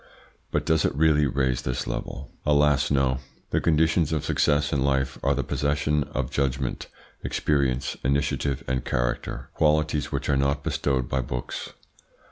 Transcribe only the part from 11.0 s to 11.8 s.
by books.